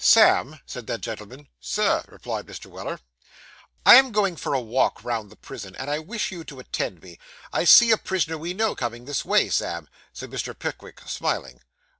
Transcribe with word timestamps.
'Sam,' 0.03 0.59
said 0.65 0.87
that 0.87 1.01
gentleman. 1.01 1.47
'Sir,' 1.59 2.03
replied 2.07 2.47
Mr. 2.47 2.65
Weller. 2.65 3.01
'I 3.85 3.95
am 3.97 4.11
going 4.11 4.35
for 4.35 4.55
a 4.55 4.59
walk 4.59 5.03
round 5.03 5.29
the 5.29 5.35
prison, 5.35 5.75
and 5.75 5.91
I 5.91 5.99
wish 5.99 6.31
you 6.31 6.43
to 6.45 6.59
attend 6.59 7.03
me. 7.03 7.19
I 7.53 7.65
see 7.65 7.91
a 7.91 7.97
prisoner 7.97 8.35
we 8.39 8.55
know 8.55 8.73
coming 8.73 9.05
this 9.05 9.23
way, 9.23 9.49
Sam,' 9.49 9.87
said 10.11 10.31
Mr. 10.31 10.57
Pickwick, 10.57 11.01
smiling. 11.05 11.59